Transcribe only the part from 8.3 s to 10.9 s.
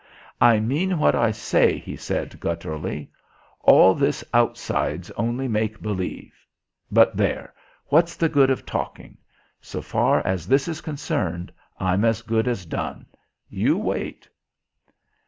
of talking? So far as this is